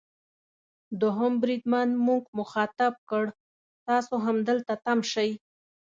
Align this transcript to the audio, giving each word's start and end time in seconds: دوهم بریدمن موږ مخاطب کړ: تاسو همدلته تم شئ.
دوهم 1.01 1.33
بریدمن 1.41 1.89
موږ 2.07 2.23
مخاطب 2.39 2.93
کړ: 3.09 3.25
تاسو 3.87 4.13
همدلته 4.25 4.73
تم 4.85 4.99
شئ. 5.11 5.29